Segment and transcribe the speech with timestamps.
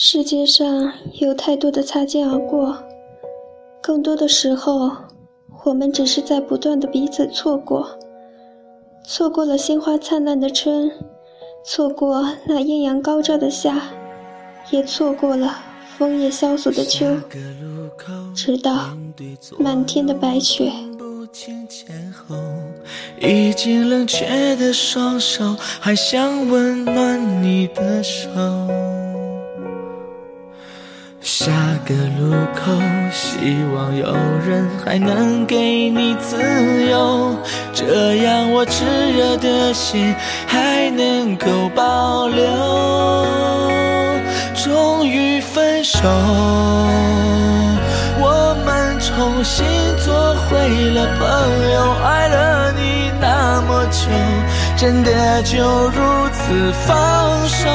[0.00, 2.78] 世界上有太多的擦肩而过，
[3.82, 4.92] 更多的时候，
[5.64, 7.98] 我们只是在不断的彼此错过，
[9.04, 10.88] 错过了鲜花灿烂的春，
[11.64, 13.90] 错过那艳阳高照的夏，
[14.70, 15.58] 也错过了
[15.96, 17.04] 枫叶萧索的秋，
[18.36, 18.96] 直到
[19.58, 20.70] 满天的白雪。
[23.20, 28.28] 已经冷却的双手，还想温暖你的手。
[31.20, 31.50] 下
[31.84, 32.72] 个路口，
[33.12, 33.36] 希
[33.74, 34.06] 望有
[34.46, 36.36] 人还能给你自
[36.88, 37.36] 由，
[37.72, 40.14] 这样我炙热的心
[40.46, 42.46] 还能够保留。
[44.54, 46.08] 终于分手，
[48.20, 49.66] 我们重新
[50.04, 54.08] 做回了朋友，爱了你那么久，
[54.76, 57.68] 真的就如此放手。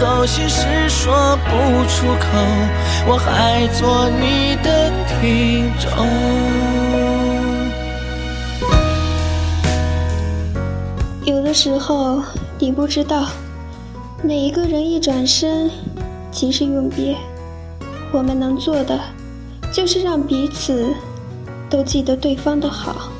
[0.00, 1.50] 好，心事说不
[1.88, 2.26] 出口，
[3.08, 5.90] 我还做你的听众。
[11.24, 12.22] 有的时候，
[12.58, 13.26] 你不知道，
[14.22, 15.68] 每一个人一转身
[16.30, 17.16] 即是永别，
[18.12, 18.98] 我们能做的，
[19.72, 20.94] 就是让彼此。
[21.70, 23.10] 都记得对方的好。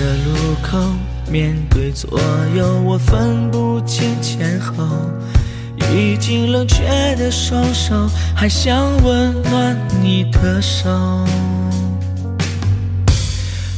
[0.00, 0.78] 的路口，
[1.30, 2.18] 面对左
[2.56, 4.82] 右，我分不清前后。
[5.92, 10.88] 已经冷却的双手，还想温暖你的手。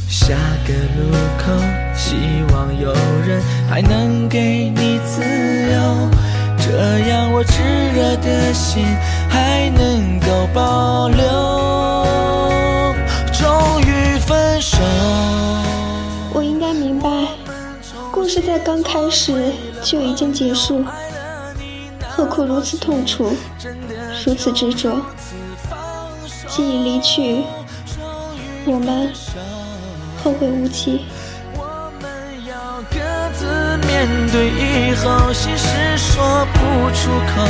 [0.07, 0.33] 下
[0.65, 1.51] 个路口，
[1.93, 2.15] 希
[2.53, 2.93] 望有
[3.27, 5.21] 人还能给你自
[5.73, 6.09] 由，
[6.57, 7.61] 这样我炙
[7.93, 8.85] 热的心
[9.27, 11.25] 还能够保留。
[13.33, 14.77] 终于分手，
[18.35, 20.83] 故事在刚开始就已经结束，
[22.09, 23.31] 何苦如此痛楚，
[24.25, 24.99] 如此执着？
[26.47, 27.43] 既已离去，
[28.65, 29.13] 我们。
[30.23, 31.05] 后会无期。
[31.55, 32.11] 我们
[32.47, 32.97] 要各
[33.37, 33.45] 自
[33.85, 37.45] 面对以后，心事说不出口，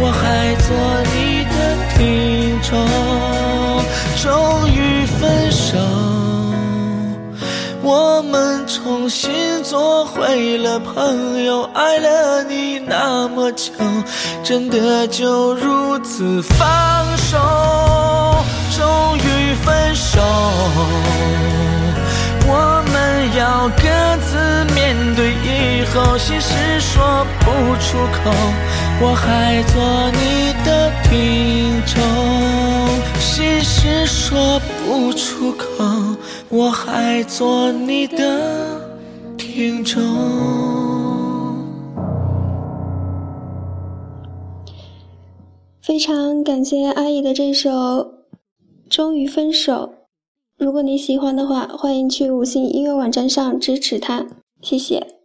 [0.00, 0.74] 我还做
[1.14, 1.56] 你的
[1.94, 3.09] 听众。
[8.82, 9.30] 重新
[9.62, 13.72] 做回了朋友，爱了你那么久，
[14.42, 16.58] 真的就如此放
[17.18, 17.36] 手。
[18.74, 20.18] 终于分手。
[22.46, 23.82] 我们要各
[24.24, 27.50] 自面对以后，心事说不
[27.84, 28.30] 出口，
[29.02, 32.00] 我还做你的听众。
[33.20, 35.79] 心事说不出口，
[36.52, 38.80] 我还做你的
[39.38, 40.02] 听众。
[45.80, 47.70] 非常感谢阿姨的这首
[48.88, 49.72] 《终于分手》。
[50.58, 54.26] 如果你喜欢的话，欢迎去五星音乐网站上支持他，
[54.60, 55.18] 谢谢。